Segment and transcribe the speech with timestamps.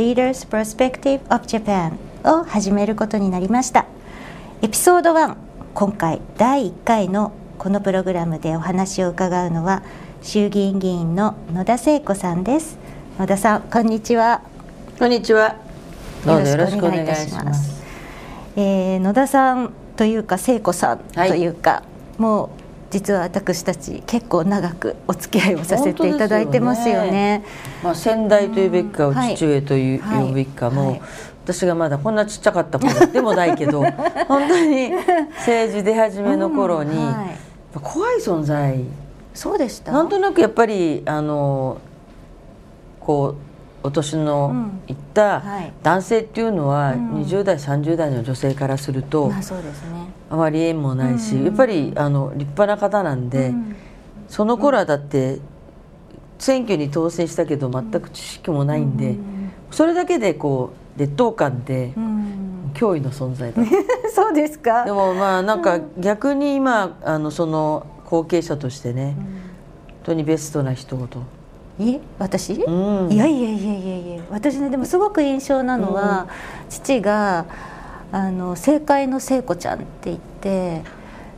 [0.00, 3.84] Leaders Perspective of Japan を始めることになりました。
[4.62, 5.36] エピソード1
[5.74, 9.82] 今回第1回のこのプログラムでお話を伺うのは
[10.22, 12.78] 衆議院議員の野田聖子さんです。
[13.18, 14.40] 野田さんこんにちは。
[14.98, 15.56] こんにちは。
[16.24, 17.82] どうぞよろしくお願いいたします。
[18.56, 21.82] えー、野田さんというか聖子さんというか、は
[22.18, 22.59] い、もう
[22.90, 27.10] 実は私たち結構長くお付き合いをさせていただいてますよね。
[27.10, 27.44] ね。
[27.82, 31.02] まあ先代というべきか、うん、父上という、はい、呼ぶべきかも、はい、
[31.44, 33.82] 私がまだこんなちっちゃかった頃でもないけど
[34.26, 34.90] 本当に
[35.38, 38.84] 政治出始めの頃に、うんはい、怖い存在。
[39.34, 39.92] そうでした。
[39.92, 41.78] なんとなくやっぱりあの
[42.98, 43.49] こう
[43.82, 45.42] お年のいった
[45.82, 49.30] 男性っていうのは20代30代の女性からすると
[50.30, 53.52] あまり縁もないしやっぱりあの立派な方なんで
[54.28, 55.38] その頃はだって
[56.38, 59.16] 選挙に当選したけど全く知識もないんで
[59.70, 61.92] それだけでこう劣等感で
[62.74, 63.62] 脅威の存在だ。
[64.14, 64.84] そうですか？
[64.84, 69.26] でもまあなんか逆に今あのその後継者としてね本
[70.04, 71.20] 当にベストな人と。
[71.88, 72.00] え？
[72.18, 76.28] 私、うん、いやいやいやいやいや私ねでもすごく印象なのは、うん、
[76.68, 77.46] 父が
[78.12, 80.82] あの政界の聖子ちゃんって言って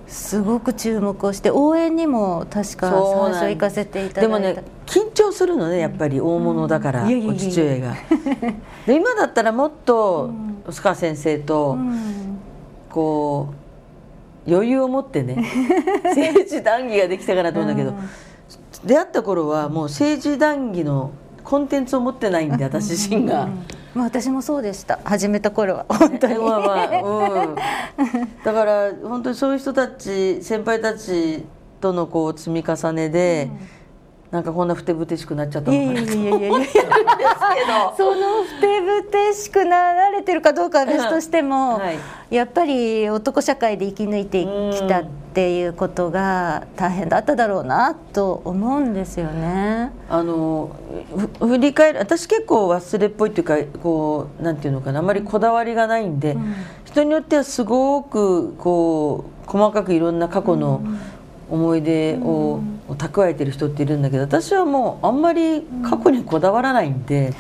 [0.08, 4.20] すごく注目をして応援にも確か最初行かせていただいた。
[4.22, 7.94] でもね緊張するのねやっぱり大物だから、うん、お父親が。
[8.86, 10.30] で今だったらもっと
[10.66, 11.78] 須川先生と、
[12.90, 13.48] こ
[14.46, 15.44] う余裕を持ってね
[16.04, 17.94] 政治談義ができたかなと思うんだけど、
[18.84, 21.12] 出会った頃はもう政治談義の
[21.44, 23.48] コンテンツを持ってないんで私自身が。
[23.94, 25.00] まあ、私もそうでした。
[25.04, 25.86] 始めた頃は。
[25.88, 27.54] 本当に、まあまあうん、
[28.42, 31.44] だから本当にそういう人たち先輩たち
[31.80, 33.82] とのこう積み重ねで、うん。
[34.32, 36.86] なんかこんなふてぶてしくなっちゃったのかなと思うんですけど。
[37.98, 41.98] そのふてぶてしくなられてるかどうかは別としても、はい、
[42.34, 45.21] やっぱり男社会で生き抜いてきたって
[45.54, 49.90] いうことが大変だっただろうなと思うんですよね。
[50.08, 50.76] あの
[51.38, 56.54] 振り返る私結構忘れっぽいっていうかこうなんていうのかなあまりこだわりがないんで、うん、
[56.84, 60.98] 人によってはすごくこう細かくいろんな過去の、うん
[61.52, 67.34] 思い出を蓄えてる人っているんだけど私はもうあんまり過去にこだわらないんで,、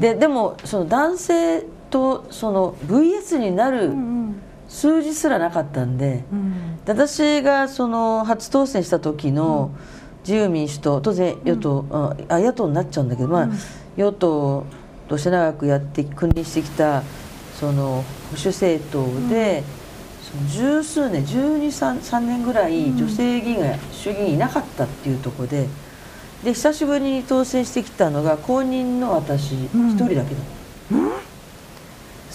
[0.00, 3.94] ででもその男性とその VS になる
[4.72, 6.24] 数字すらなかったんで,、
[6.86, 9.70] で私がその初当選した時の
[10.24, 11.84] 自由民主党当然与党、
[12.28, 13.48] あ野党になっちゃうんだけど、まあ、
[13.96, 14.64] 与党
[15.08, 17.02] として長くやって君臨してきた
[17.60, 19.62] その保守政党で。
[20.48, 25.68] 十数年123年ぐらい女性議員が衆議院いなかったっていうところで
[26.42, 30.26] で久しぶりに当選してきたのが公認の私一、人だけだ、うん、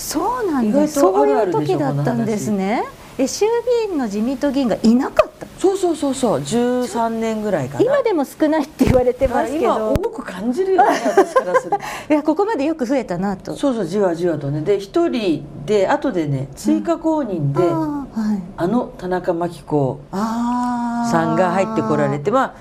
[0.08, 1.02] そうなんです。
[1.02, 2.86] そういう時だったんですね。
[3.18, 3.46] え衆
[3.88, 5.46] 議院の自民党議員がいなかった。
[5.60, 6.40] そうそうそうそう。
[6.40, 7.84] 13年ぐらいかな。
[7.84, 11.76] 今でも少ないって言われてますけど、今多く感じるよね私からする
[12.10, 13.54] いやここまでよく増えたなと。
[13.58, 14.62] そうそうじわじわとね。
[14.62, 22.54] で一人で後でね追加公認で、うん、あはい、あの田中真紀子さんが入ってこられてまあ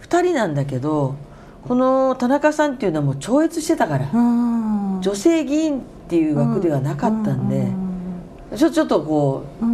[0.00, 1.16] 2人なんだけど
[1.68, 7.72] この田中さんっていうのはもう超越してたから、女性議員っていう枠ではなかったんで、
[8.56, 9.64] ちょちょっとこう、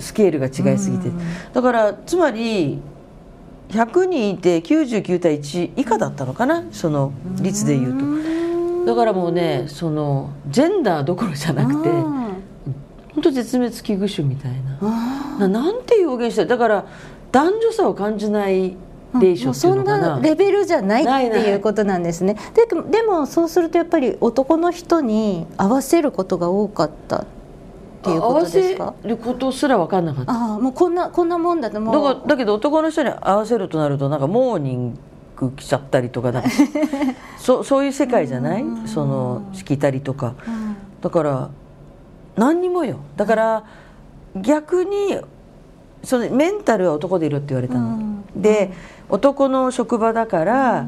[0.00, 1.10] スケールが違いすぎて、
[1.52, 2.80] だからつまり
[3.70, 6.64] 100人いて99対1以下だったのかな？
[6.72, 8.86] その率でいうと。
[8.86, 15.46] だからもうねそのジェンダーどころじゃなくて本当絶滅危惧種みたいな。
[15.46, 16.86] ななんて表現しただから
[17.30, 18.76] 男女差を感じない
[19.14, 22.36] レーションそんなレベルじゃないっていうことなんですね。
[22.54, 27.24] ででもそうするとやっぱり男の人に合わせることが多かったっ
[28.02, 28.84] ていうことですか？
[28.84, 30.32] 合わせることすら分かんなかった。
[30.32, 32.14] ああもうこんなこんなもんだともう。
[32.20, 34.98] だだけど男の人に合わせるとなるとなんかモーニン
[35.36, 36.42] グ来ちゃったりとかだ
[37.38, 38.64] そそういう世界じゃない？
[38.86, 40.34] そのしきたりとか。
[41.00, 41.48] だから
[42.36, 42.96] 何にもよ。
[43.16, 43.64] だから
[44.36, 45.18] 逆に
[46.04, 48.22] そのメンタルは男でいるって言われたの。
[48.36, 48.72] で
[49.08, 50.86] 男の職場だから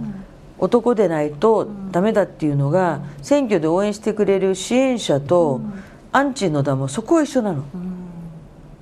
[0.58, 5.62] 男でないとダメだっていうのが、選挙で応援してくれる支援者と
[6.12, 7.64] アンチのだもそこは一緒なの、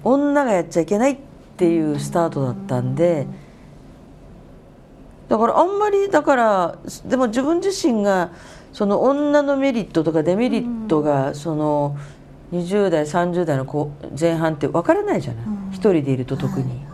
[0.02, 1.18] 女がやっちゃいけないっ
[1.56, 3.28] ていうスタートだったんで。
[5.28, 8.30] だからあんまりだからでも自分自身が
[8.72, 11.96] その女のメリットとかデメリットがその
[12.52, 16.86] 20代30代の子前半って分からないじゃない、一人でいると特に。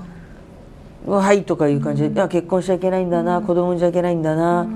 [1.06, 1.44] はい。
[1.44, 4.66] とかいう感じで、いや結婚しちゃいけないんだな、子供産んじゃいけないんだな、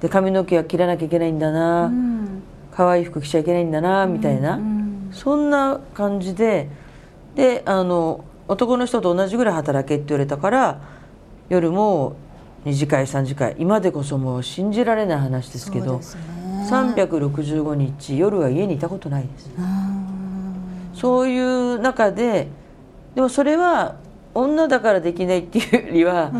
[0.00, 1.92] で髪の毛は切らなきゃいけないんだな、
[2.72, 4.60] 可愛い服着ちゃいけないんだなみたいな、
[5.12, 6.68] そんな感じで
[7.36, 10.80] であの男の人と同じぐらい働けって言われたから
[11.48, 12.16] 夜も
[12.64, 16.22] 2次会3次会今でこそもう信じられない話ですけどそうですね。
[16.70, 19.50] 365日夜は家にいたことないです
[20.94, 22.48] そういう中で
[23.14, 23.96] でもそれは
[24.34, 26.32] 女だからできないっていうよりは、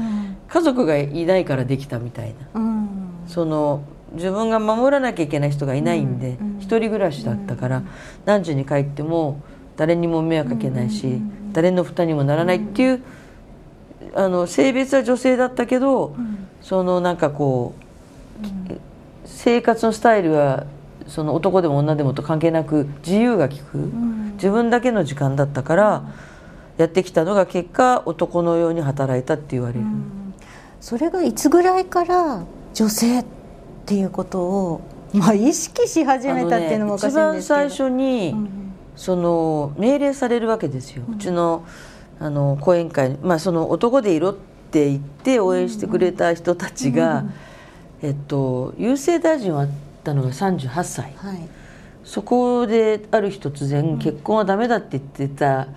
[0.49, 2.61] 家族がいないからできたみたいな。
[2.61, 2.99] うん。
[3.29, 7.83] その自分が守らなきゃいけない人がいないんで、一人暮らしだったから、
[8.25, 9.41] 何時に帰っても
[9.77, 11.21] 誰にも迷惑かけないし、
[11.53, 13.03] 誰の負担にもならないっていう、
[14.15, 16.17] あの性別は女性だったけど、
[16.63, 17.75] そのなんかこ
[18.43, 18.75] う、
[19.25, 20.67] 生活のスタイルは
[21.07, 23.91] その男でも女でもと関係なく自由が利く、
[24.45, 26.05] 自分だけの時間だったから、
[26.77, 29.81] やってきたのが結果男のように働いたって言われる。
[30.83, 32.45] それがいつぐらいから
[32.75, 33.25] 女性っ
[33.87, 34.81] ていうことを、
[35.15, 38.35] まあ、意識し始めたっていうのもおかしいんですけど、一番最初に、
[38.97, 41.65] その命令されるわけですよ、うちの
[42.21, 44.35] あの講演会に、まあ、その男でいろっ
[44.71, 47.25] て言って応援してくれた人たちが、
[48.03, 49.69] えっと、郵政大臣をあっ
[50.05, 51.15] たのが38歳。
[51.17, 51.64] はい
[52.05, 55.69] そこである日突然、結婚はダメだって言ってた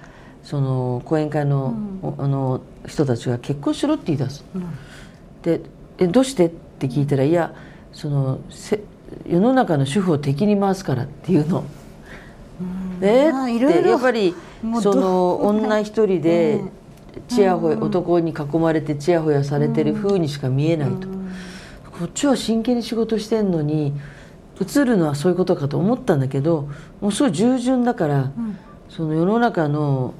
[0.43, 1.73] その講演会の,、
[2.17, 4.45] あの人たちが結婚しろって言い出す。
[5.41, 5.61] で
[5.97, 7.53] えどうしてって聞いたらいや
[7.91, 8.81] そのせ
[9.27, 11.65] 世の中の主婦を敵に回すからっていうの。
[12.99, 14.35] でまあっていろいろやっぱり
[14.81, 16.61] そのど女一人で
[17.27, 21.07] ちやほや男に囲まれてちやほやされてる風にしか見えないと。
[21.99, 23.93] こっちは真剣に仕事してんのに
[24.61, 26.69] 映るのはそういうことかと思ったんだけど
[27.01, 28.31] もうすごい従順だから、
[28.89, 30.13] その世の中の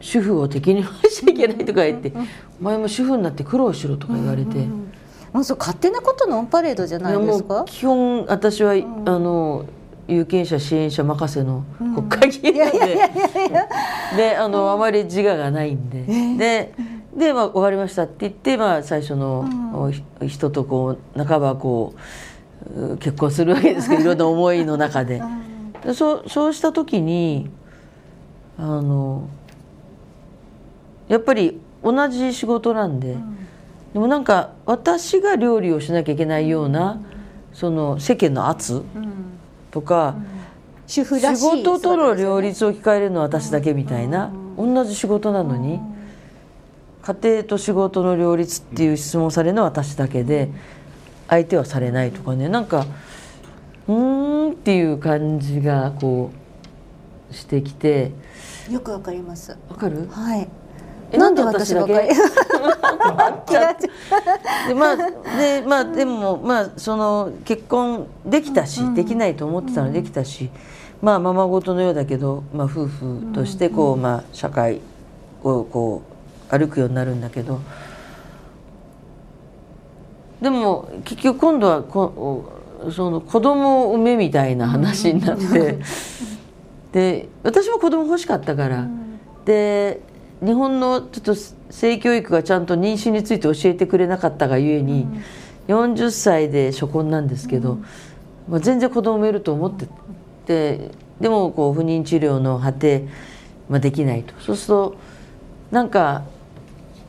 [0.00, 2.12] 主婦を敵に回しちゃいけないとか言って
[2.60, 4.66] 「お前も主婦になって苦労しろ」とか言われて。
[5.32, 7.64] もうそう勝手なことのオンパレードじゃないですか？
[7.66, 9.64] 基本私は、あの
[10.06, 11.64] 有権者支援者任せの
[11.96, 13.10] 国会議員なんで、
[14.16, 16.04] であの、あまり自我がないんで、
[16.38, 16.72] で
[17.16, 19.92] で、まあ、終わりましたって言って、まあ、最初の、
[20.24, 22.00] 人とこう半ばこうう
[22.98, 25.22] 結婚するわけですけど いろんな思いの中で。
[25.84, 27.50] でそうそうした時に
[28.58, 29.28] あの
[31.08, 33.16] やっぱり同じ仕事なんで。
[33.94, 37.00] でもなんか私が料理をしなきゃいけないような、
[37.52, 38.82] その世間の圧
[39.70, 40.16] とか、
[40.88, 45.78] 主婦らしい仕事との両立立を聞かれるのは私だけみたいな、同じ仕事なのに、
[47.02, 50.50] 家庭と仕事の両立っていう質問されるのは私だけで
[51.28, 52.48] 相手はされないとかね。
[52.48, 52.86] なんか
[53.88, 56.30] うーんっていう感じがこ
[57.30, 58.12] うしてきて。
[58.70, 59.56] よくわかります。
[59.68, 60.08] わかる？
[60.10, 60.48] はい。
[61.12, 62.08] えなんで私ばかり
[63.50, 63.76] 嫌っ
[64.68, 70.50] でまあでまあでもまあその結婚できたし、できないと思ってたのでできたし、
[71.02, 74.80] まあままごとのようだけど、まあ、夫婦としてこう、まあ、社会
[75.42, 76.02] をこ
[76.50, 77.60] う歩くようになるんだけど
[80.44, 82.52] でも結局今度はこ
[82.92, 85.78] その子供を産めみたいな話になって、
[86.92, 88.86] で私も子供欲しかったから、
[89.46, 90.00] で
[90.44, 91.34] 日本のちょっと
[91.70, 95.08] 性教育がちゃんと妊娠について教えてくれなかったがゆえに、
[95.68, 97.78] 40歳で初婚なんですけど、
[98.46, 99.86] まあ、全然子供産めると思って。
[100.44, 103.06] てでもこう不妊治療の果て、
[103.70, 104.34] まあ、できないと。
[104.40, 104.96] そうすると
[105.70, 106.24] なんか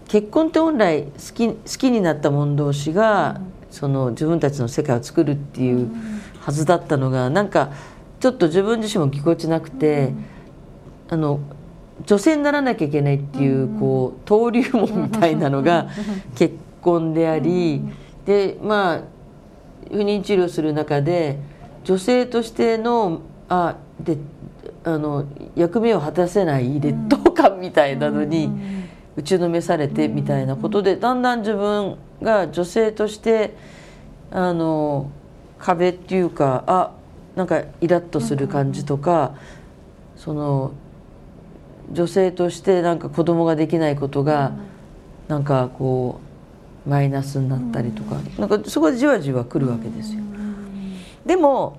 [0.08, 5.90] 結婚って本来好き好きになった者同士が、その自分たちの世界を作るっていう
[6.40, 7.72] はずだったのがなんか
[8.20, 10.14] ちょっと自分自身もぎこちなくて、
[11.10, 11.40] あの
[12.06, 15.90] 女性にならなきゃいけないっていう,、こう登竜門みたいなのが
[16.36, 17.82] 結婚であり、
[18.26, 19.02] でまあ
[19.92, 21.38] 不妊治療する中で
[21.84, 24.18] 女性としてのあで
[24.84, 28.50] あの役目を果たせない劣等感みたいなのに
[29.18, 33.56] 打ちのめされてみたいなことでだんだん自分が女性として
[34.32, 35.10] あの
[35.58, 36.92] 壁っていうかあ
[37.36, 39.36] なんかイラッとする感じとか
[40.16, 40.74] その
[41.92, 44.54] 女性としてなんか子供ができないことが
[45.28, 46.20] なんかこ
[46.88, 50.22] マイナスになったりとか,、なんかそこでじわじわくるわけですよ。
[51.26, 51.78] でも、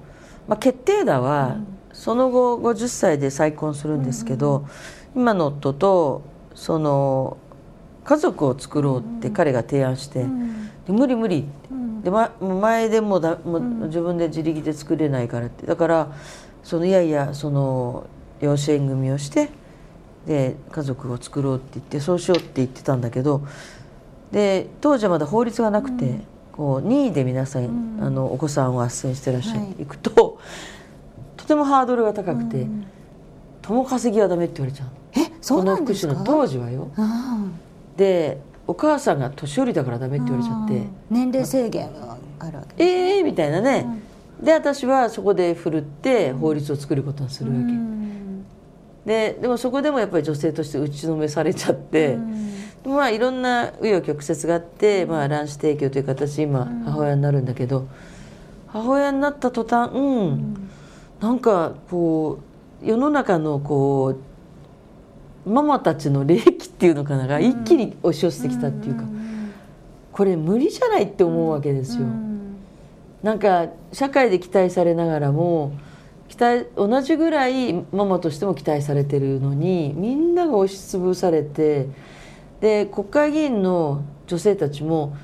[0.48, 1.56] まあ、決定打は
[1.92, 4.66] その後50歳で再婚するんですけど、
[5.14, 6.22] 今の夫と
[6.56, 7.36] その
[8.02, 10.24] 家族を作ろうって彼が提案して、
[10.86, 11.50] で無理無理って、
[12.04, 15.66] で、ま、前でもだもう自分で自力で作れないからって。
[15.66, 16.12] だから
[16.62, 18.06] そのいやいやその
[18.40, 19.50] 養子縁組をして
[20.26, 23.46] で家族を作ろうって言ってそうしようって言ってたんだけど
[24.30, 26.20] で当時はまだ法律がなくて、
[26.52, 30.38] こう任意で皆さん、あのお子さんを斡旋してらっしゃって、い、くと
[31.36, 32.66] とてもハードルが高くて、
[33.62, 35.25] 共稼ぎはダメって言われちゃうえ？
[35.40, 36.14] そうなんですか？
[36.14, 36.88] この福祉の当時はよ。
[37.96, 40.86] でお母さんが年寄りだからダメって言われちゃって。
[41.08, 43.86] 年齢制限があるわけええー、みたいなね、
[44.42, 52.18] で私はそこで振るって法律を作ることにするわけ、ででもそこでもやっぱり女性として打ちのめされちゃって、
[52.84, 57.86] まあいろんな紆余曲折があって、まあ、卵子提供という形今母親になるんだけど、
[58.66, 60.68] 母親になった途端うん、
[61.20, 62.40] なんかこ
[62.82, 64.18] う世の中のこう
[65.46, 69.04] ママたちの霊気っていうのかなが一気に押し寄せてきたっていうか、
[70.12, 72.06] これ無理じゃないって思うわけですよ。
[73.22, 75.72] なんか社会で期待されながらも
[76.28, 81.88] 期待同じぐらいママとしても期待されてるのにみんなが押しつぶされて
[82.60, 85.16] で国会議員の女性たちも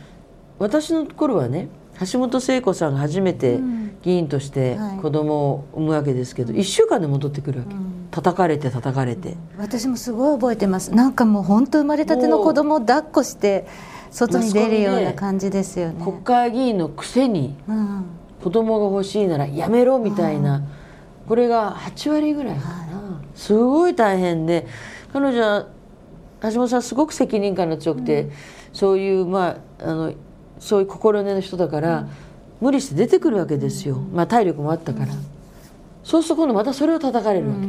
[0.59, 1.69] 私の頃はね
[2.12, 3.61] 橋本聖子さんが初めて
[4.02, 10.95] 議員として子供を産むわけですけど、うん、1週間で戻ってくるわけ、うん、叩かれて叩かれて、私もすごい覚えてます。
[10.95, 13.66] なんかもう本当生まれたての子供を抱っこして
[14.11, 16.04] 外に出るような感じですよね。
[16.04, 17.57] 国会議員のくせに
[18.45, 20.64] 子供が欲しいならやめろみたいな、うん、
[21.26, 24.66] これが8割ぐらいかな、すごい大変で
[25.12, 25.66] 彼女は
[26.42, 28.33] 橋本さんすごく責任感が強くて、うん、
[28.75, 30.12] そういうまああの
[30.59, 32.09] そういう心根の人だから、うん、
[32.61, 35.14] 無理して出てくるわけですよ、まあ、体力もあったから、
[36.04, 37.61] そうすると今度またそれを叩かれるわけ、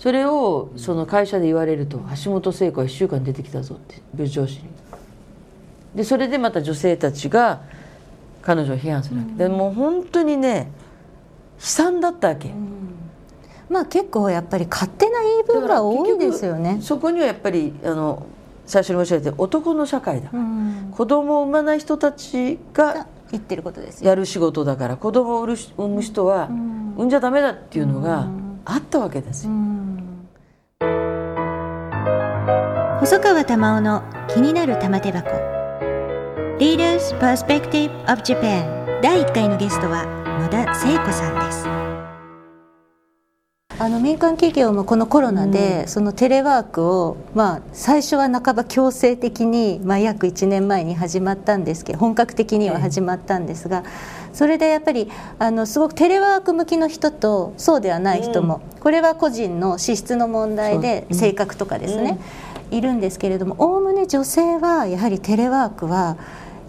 [0.00, 4.62] それをその会社で言われると橋本聖子は1週間出てきたぞって部上司に。
[5.94, 7.60] でそれでまた女性たちが
[8.40, 10.70] 彼女を批判するわけ、でもう本当にね
[11.58, 12.50] 悲惨だったわけ。
[13.68, 16.78] まあ結構やっぱり勝手な言い分が多いですよね。
[16.80, 18.26] そこにはやっぱりあの
[18.64, 20.30] 最初に申し上げた男の社会だ。
[20.30, 26.46] から、うん、子供を産まない人たちが言ってることですやる仕事だから子供を産む人は
[26.96, 28.28] 産んじゃダメだっていうのが
[28.64, 29.52] あったわけですよ。
[33.10, 35.30] 細川玉緒の気になる玉手箱。
[36.60, 40.06] Leaders Perspective of Japan 第1回のゲストは
[40.40, 41.66] 野田聖子さんです。
[43.80, 53.82] あの民間企業もこのコロナで、そのテレワークを、まあ、最初は半ば強制的に、まあ、約1年前に始まったんですけど本格的には始まったんですが、
[54.32, 62.20] それでやっぱりあのすごくテレワーク向きの人とそうではない人も、これは個人の資質の問題で性格とかですね、
[62.70, 66.16] いるんですけれどもおおむね女性はやはりテレワークは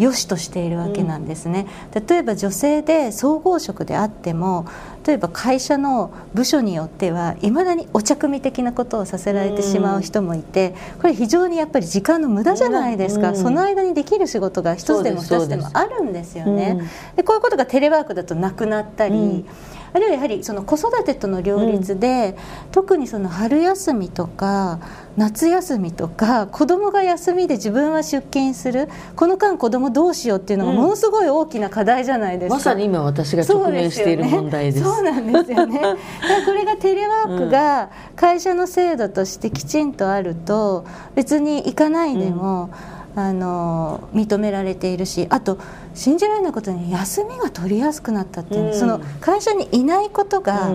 [0.01, 4.65] 良しとしているわけなんですね、うん、例えば女性で総合職であっても
[5.05, 16.81] 例えば会社の部署によってはいまだにお茶組的なことをさせられてしまう人もいてこれ非常にやっぱり時間の無駄じゃないですか、うん、その間にできる仕事が一つでも二つでもあるんですよね。
[17.15, 19.45] でこういうことがテレワークだとなくなったり、うん
[19.93, 24.79] あるいはやはりその子育てとの両立で、うん、特にその春休みとか
[25.17, 28.87] 夏休みとか子供が休みで自分は出勤する。
[29.15, 34.83] この間子供どうしようっていうのがものすごい大きな課題じゃないですか、うん、まさに今私が直面している問題です。
[34.83, 35.79] そうなんですよね。
[36.45, 42.69] これがテレワークが会社の制度としてきちんとあると別に行かないでも、うん、
[43.15, 45.59] あの認められているしあと
[45.93, 50.71] 信じられないことに休みが取りやすくなったっていう、うん、その会社にいないことが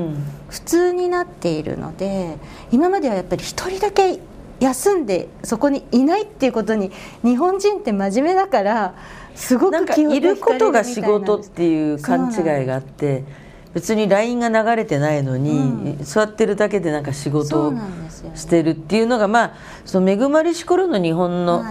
[0.49, 2.39] 普通になっているので、
[2.71, 4.21] 今まではやっぱり一人だけ
[4.61, 6.91] 休んでそこにいないっていうことに
[7.23, 8.95] 日本人って真面目だから
[9.35, 13.25] すごく気をいることが仕事っていう勘違いがあって
[13.75, 17.75] 別に LINE が流れてないのに、うん、座ってるだけでなんか仕事を
[18.35, 21.63] してるっていうのがまあその恵まれし頃の日本の、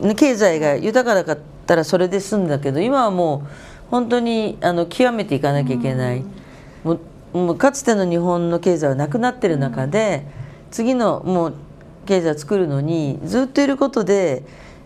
[0.00, 6.24] はい、経済が豊かだかったらそれで済んだけど今はもう本当にあの極めていかなきゃいけない、
[6.84, 6.92] も
[7.34, 10.24] うもうかつての日本の経済はなくなってる中で、
[10.70, 11.54] 次のもう
[12.06, 14.42] 経済を作るのにずっといることで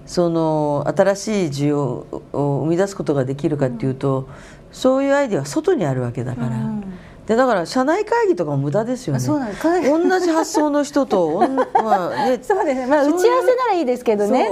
[0.07, 4.29] その新しい需要を生み出すことができるかっていうと、
[4.73, 6.49] そういうアイデアは外にあるわけだから、
[7.27, 9.21] でだから社内会議とかも無駄ですよね。
[9.21, 11.41] そうなんです同じ発想の人と
[11.73, 14.49] まあね、 そうですね、まあ、打ち合わせならいいですけどね。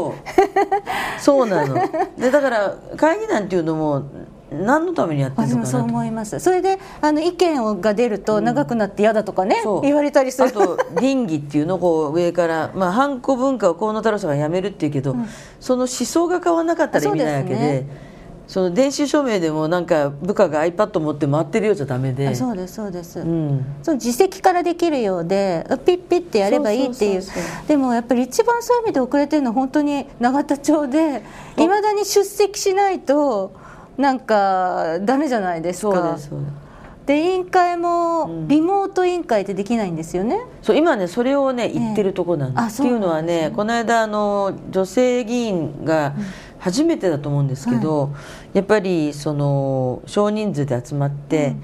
[1.20, 1.46] そう。
[1.46, 1.74] なの。
[2.18, 4.02] でだから会議なんていうのも
[4.50, 6.38] 何のためにやってるのかなそう思います。
[6.40, 9.78] それであの意見が出ると長くなって嫌だとかね、う。
[9.78, 10.48] ん、言われたりする。
[10.48, 15.26] あと倫理っていうのをこう 上からまあハンコ文化を河野太郎さんがやめるっていうけど、うん、
[15.60, 18.11] その思想が変わらなかったら意味ないわけで。
[18.46, 22.34] その電子署名でもなんか部下が iPad 持って回ってるようじゃダメで。
[22.34, 27.22] そうですそうです、うん、その自責からできるようでピッピッてやればいいっていう。
[27.66, 31.22] でもやっぱり一番そういう意味で遅れてるのは本当に永田町で
[31.56, 33.52] いまだに出席しないと
[33.96, 36.18] なんかダメじゃないですか。
[36.18, 36.62] そうです
[37.06, 40.38] で委員会もリモート委員会ってできないんですよね。
[40.62, 42.82] そう今ねそれをね言ってるとこなんです。
[42.82, 46.14] えっていうのはねこの間あの女性議員が
[46.62, 48.08] 初めてだと思うんですけど、は
[48.54, 51.56] い、やっぱりその少人数で集まって、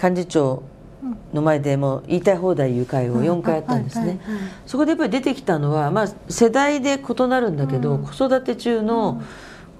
[0.00, 0.62] 幹事長
[1.32, 4.20] の前でも言いたい放題いう会を4回やったんですね。
[4.66, 9.22] そこでやっぱり出てきたのは、まあ、世代で異なるんだけど、子育て中の、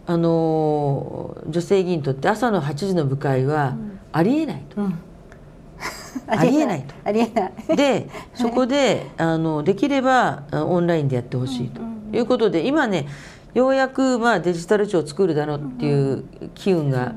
[0.07, 3.77] あの女性議員にとって朝の8時の部会は
[4.11, 4.81] ありえないと。
[6.27, 6.95] ありえないと。
[7.05, 7.77] ありえない。
[7.77, 11.83] で、 そこであのできればオンラインでやってほしいと
[12.17, 13.07] いうことで、今ね
[13.55, 17.13] ようやくまあデジタル庁を作るだろうっていう機運が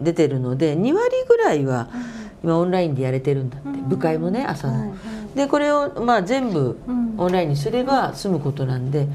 [0.00, 1.88] 出てるので2割ぐらいは
[2.42, 4.94] 今オンラインでやれてるんだって部会もね朝の。
[5.34, 6.78] でこれをまあ全部
[7.16, 9.08] オンラインにすれば済むことなんで。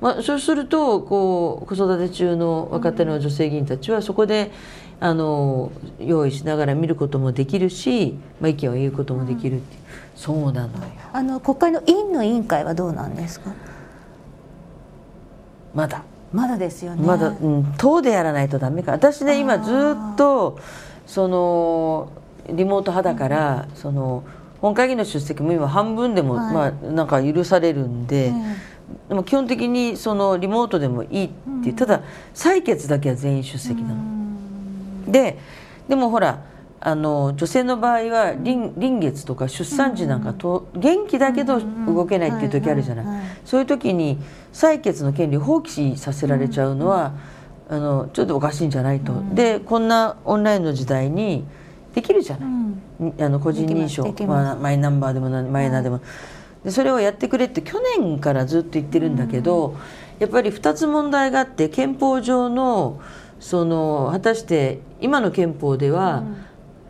[0.00, 4.50] まあ、そうするとこう子育て中の若手の女性議員たちはそこで
[4.98, 5.70] あの
[6.00, 9.80] 用意しながら見ることもできるし、まあ、意見を言うこともできるっていう、
[10.16, 10.84] そうなのよ。
[11.12, 13.52] あの国会の委員の委員会はどうなんですか？
[15.74, 16.02] まだ。
[16.32, 17.02] まだですよね。
[17.04, 18.92] まだ、うん、党でやらないとダメか。
[18.92, 19.72] 私ね今ず
[20.12, 20.58] っと
[21.06, 22.12] その
[22.48, 24.22] リモート派だから、うん、その
[24.60, 28.32] 本会議の出席も今半分でも、はい、まあなんか許されるんで、
[29.08, 31.30] でも基本的にそのリモートでもいいっ
[31.62, 32.02] ていう、ただ
[32.34, 33.96] 採決だけは全員出席なの。
[35.10, 35.38] で
[35.88, 36.44] でもほら
[36.82, 44.18] あの女性の場合は臨臨月とか出産時なんかと、元気だけど動けないっていう時あるじゃない、そういう時に
[44.54, 47.12] 採決の権利を放棄させられちゃうのは、
[47.68, 51.44] あのちょっとおかしいんじゃないと、でこんなオンラインの時代に
[51.94, 56.00] できるじゃない、あの個人認証、まあ、マイナンバーでもマイナーでも、
[56.64, 59.76] でそれをやってくれって去年からずっと言ってるんだけど、
[60.18, 63.02] やっぱり2つ問題があって憲法上の
[63.38, 66.24] その果たして今の憲法では、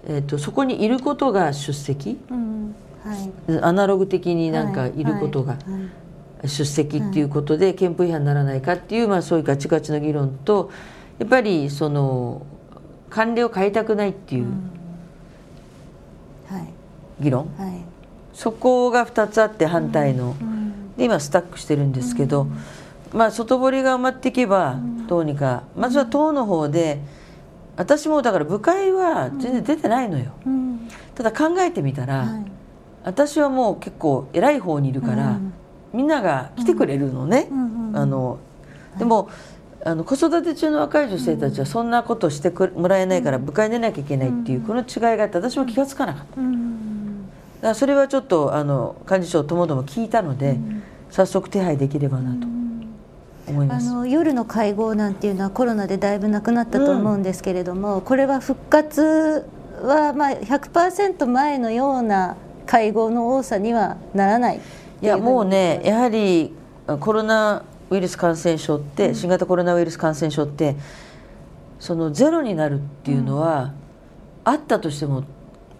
[0.07, 5.59] えーと、そこにいることが出席、うんはい、アナログ的になんかいることが
[6.45, 10.71] 出席っていうことで憲法違反にならないかっていう、まあ、そういうガチガチの議論と
[11.19, 12.47] やっぱりその
[13.11, 14.47] 慣例を変えたくないっていう
[17.21, 17.71] 議論、はい。
[17.71, 17.81] はい、
[18.33, 20.35] そこが2つあって反対の、
[20.97, 22.47] で今スタックしてるんですけど、
[23.13, 27.01] まあ外堀が埋まっていけばどうにかまずは党の方で。
[27.77, 32.45] 私もだから部会は全然出てないのよ、うん、ただ考えてみたら、はい、
[33.05, 35.53] 私はもう結構偉い方にいるから、うん、
[35.93, 37.49] みんなが来てくれるのね、
[37.95, 38.39] あの
[38.99, 39.31] でも、
[39.85, 46.49] あの子育て中の若い女性たちはそんなことしてもらえないから部会出なきゃいけないっていうこの違いがあって私も気が付かなかった、だか
[47.63, 50.59] らそれはちょっとあの幹事長ともども聞いたので、
[51.11, 52.60] 早速手配できればなと。
[53.69, 59.49] あの夜の会合なんていうのはコロナでだいぶなくなったと思うんですけれども、うん、これは復活
[59.83, 62.37] はまあ100%前のような
[62.67, 64.61] 会合の多さにはならない
[65.03, 66.53] いやもうねやはり
[67.01, 70.77] コロナウイルス感染症って、うん、新型コロナウイルス感染症って
[71.79, 73.73] そのゼロになるっていうのは、
[74.45, 75.25] あったとしても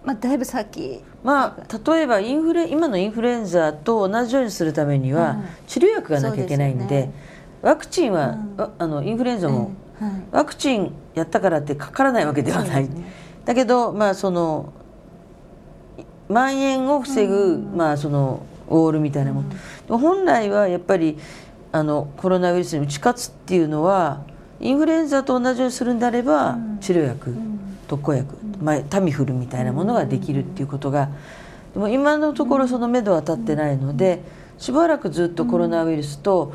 [0.05, 1.03] まあ、だいぶ先。
[1.23, 7.11] まあ、例えばインフレ今のインフルエンザと同じようにするためには治療薬がなきゃいけないんで、
[7.63, 12.27] ワクチンは、うん、あのインフルエンザも、はい、ワクチンやったからってかからない。
[12.27, 13.13] わけではない、ね、
[13.45, 14.73] だけどまあその
[16.29, 19.49] 蔓延を防ぐ、うん、まあそのオールみたいなもの、
[19.89, 21.19] うん、本来はやっぱり
[21.73, 24.23] あのコロナウイルスに打ち勝つっていうのは
[24.61, 27.35] インフルエンザと同じようにするんであれば、治療薬、
[27.89, 31.09] 特効薬、まあ、タミフルみたいなものができるっていうことが
[31.73, 34.23] でも今のところその目処は立ってないので
[34.59, 36.53] しばらくずっとコロナウイルスと、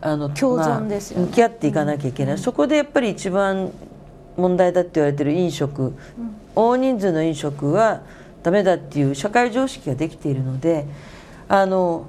[0.00, 3.72] あの共存ですよ、ね、向き合っていかなきゃいけない、うん、そこでやっぱり一番
[4.36, 5.94] 問題だって言われてる飲食、うん、
[6.54, 8.02] 大人数の飲食は
[8.42, 10.86] ダメだっていう社会常識ができているので
[11.48, 12.06] あの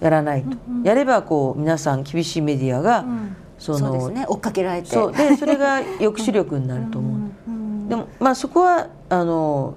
[0.00, 4.88] やらないと、うんうん、やればこう皆さん厳しいメディアが、うん、そのね、追っかけられて。
[4.88, 5.12] そう。
[5.12, 7.20] でそれが抑止力になると思う。
[7.88, 9.74] でもまあそこはあの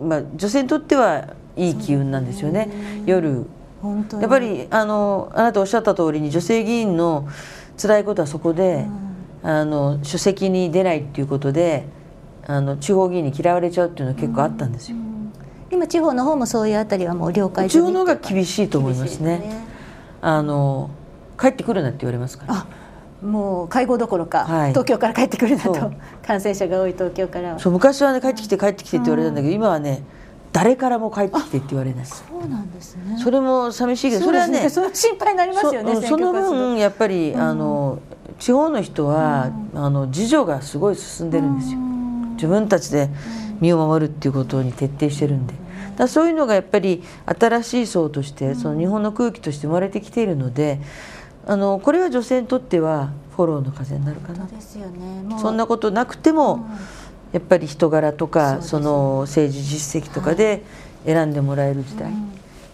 [0.00, 1.24] まあ、女性にとっては
[1.56, 2.68] いい機運なんですよね。
[3.06, 3.46] 夜
[4.20, 7.28] やっぱりあのあなたおっしゃった通りに女性議員の
[7.80, 8.86] 辛いことはそこで、
[9.42, 11.86] あの書籍に出ないっていうことで
[12.46, 14.96] あの地方議員に嫌われちゃうっていうのは結構あったんですよ、
[15.70, 19.38] 今地方の方もそういうあたりはもう了解地方の方が厳しいと思いますね。
[19.38, 19.66] 厳しいです
[20.22, 20.90] あの
[21.38, 22.54] 帰ってくるなって言われますから。
[22.54, 22.66] あ
[23.22, 24.70] もう介護どころか、はい。
[24.70, 25.90] 東京から帰ってくるなと
[26.22, 27.58] 感染者が多い東京からは。
[27.58, 30.02] そう昔はね帰ってきて帰ってきてって言われたんだけど、今はね
[30.52, 32.06] 誰からも帰ってきてって言われない。
[32.06, 33.18] そうなんですね。
[33.18, 37.98] それも寂しいけどそれはね心配になりますよねそその分やっぱり、あの
[38.38, 41.78] 地方の人は、あの自助がすごい進んでるんですよ、
[42.34, 43.10] 自分たちで
[43.60, 45.54] 身を守るっていうことに徹底してるんで、
[45.96, 50.80] だそういうのがやっぱり新しい層としてその日本の空気として生まれてきているので
[51.46, 54.46] あのこれは女性にとってはフォローの風になるかな。
[54.46, 55.36] ですよね。
[55.38, 56.66] そんなことなくても、
[57.36, 58.86] やっぱり人柄とかそ,、ね。
[58.86, 60.62] の政治実績とかで
[61.04, 62.10] 選んでもらえる時代、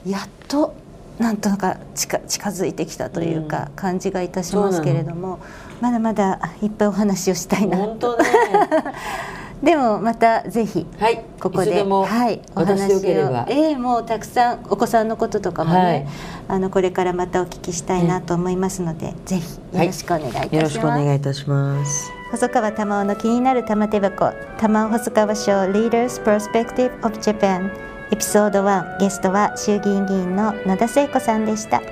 [0.06, 0.74] やっと
[1.18, 5.40] なんとか近近づいてきたというか、感じがいたしますけれども
[5.80, 8.24] まだまだいっぱいお話をしたいな本当ね。
[9.64, 11.24] でもまたぜひはい。
[11.40, 13.44] ここではい、お私話を。
[13.48, 16.06] ええもうたくさんお子さんのこととかもね、はい。
[16.48, 20.54] あのこれからまたお聞きしたいなと思いますので、ぜひよろしくお願いいたします。
[20.54, 27.70] よろしくお願いいたします細川玉緒の気になる玉手箱玉緒細川賞 Leaders Perspective of Japan
[28.10, 31.82] エピソード1ゲストは衆議院議員の野田聖子さんでした。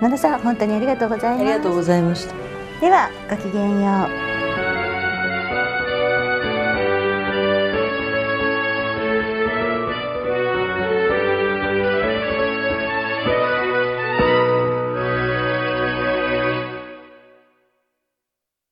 [0.00, 1.40] 野田さん本当にありがとうございます。
[1.42, 2.34] ありがとうございました。
[2.80, 4.31] ではごきげんよう